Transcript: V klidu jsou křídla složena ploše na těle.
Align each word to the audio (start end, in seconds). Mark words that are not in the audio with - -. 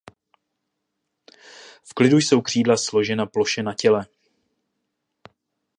V 1.83 1.93
klidu 1.93 2.17
jsou 2.17 2.41
křídla 2.41 2.77
složena 2.77 3.25
ploše 3.25 3.63
na 3.63 3.73
těle. 3.73 4.05